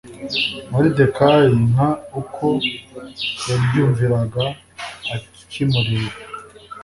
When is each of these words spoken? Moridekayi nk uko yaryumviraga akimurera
Moridekayi 0.71 1.53
nk 1.71 1.79
uko 2.21 2.45
yaryumviraga 3.47 4.43
akimurera 5.15 6.15